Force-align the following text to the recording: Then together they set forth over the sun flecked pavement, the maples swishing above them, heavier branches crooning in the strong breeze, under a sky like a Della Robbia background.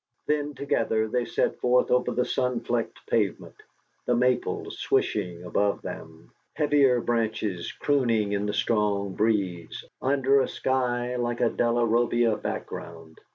Then 0.25 0.55
together 0.55 1.07
they 1.07 1.25
set 1.25 1.57
forth 1.59 1.91
over 1.91 2.11
the 2.11 2.25
sun 2.25 2.61
flecked 2.61 3.05
pavement, 3.07 3.53
the 4.07 4.15
maples 4.15 4.79
swishing 4.79 5.43
above 5.43 5.83
them, 5.83 6.31
heavier 6.55 6.99
branches 7.01 7.71
crooning 7.71 8.31
in 8.31 8.47
the 8.47 8.51
strong 8.55 9.13
breeze, 9.13 9.85
under 10.01 10.41
a 10.41 10.47
sky 10.47 11.17
like 11.17 11.39
a 11.39 11.49
Della 11.51 11.85
Robbia 11.85 12.35
background. 12.35 13.19